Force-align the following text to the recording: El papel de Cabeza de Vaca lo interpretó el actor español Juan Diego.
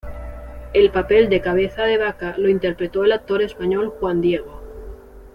El 0.73 0.89
papel 0.89 1.29
de 1.29 1.41
Cabeza 1.41 1.83
de 1.83 1.99
Vaca 1.99 2.33
lo 2.35 2.49
interpretó 2.49 3.03
el 3.03 3.11
actor 3.11 3.43
español 3.43 3.89
Juan 3.99 4.19
Diego. 4.19 4.59